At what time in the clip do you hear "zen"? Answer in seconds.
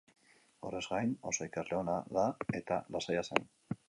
3.29-3.47